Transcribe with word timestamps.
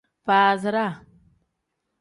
Faaziraa. 0.25 0.93